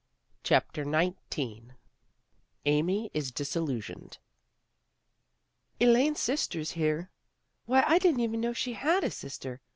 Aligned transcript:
CHAPTER 0.41 0.83
XIX 0.83 1.73
AMY 2.65 3.11
IS 3.13 3.31
DISILLUSIONED" 3.31 4.17
ELAINE'S 5.79 6.19
sister 6.19 6.61
here! 6.61 7.11
Why, 7.67 7.83
I 7.85 7.99
didn't 7.99 8.21
even 8.21 8.41
know 8.41 8.51
she 8.53 8.73
had 8.73 9.03
a 9.03 9.11
sister. 9.11 9.61